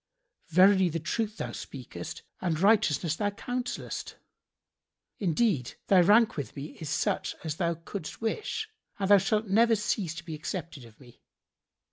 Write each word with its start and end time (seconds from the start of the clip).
Verily 0.47 0.89
the 0.89 0.99
truth 0.99 1.37
thou 1.37 1.51
speakest 1.51 2.23
and 2.41 2.59
righteousness 2.59 3.15
thou 3.15 3.29
counsellest. 3.29 4.15
Indeed, 5.19 5.75
thy 5.89 6.01
rank 6.01 6.37
with 6.37 6.55
me 6.55 6.71
is 6.79 6.89
such 6.89 7.35
as 7.43 7.57
thou 7.57 7.75
couldst 7.75 8.19
wish[FN#71] 8.19 8.65
and 8.97 9.09
thou 9.11 9.17
shalt 9.19 9.45
never 9.45 9.75
cease 9.75 10.15
to 10.15 10.25
be 10.25 10.33
accepted 10.33 10.85
of 10.85 10.99
me." 10.99 11.21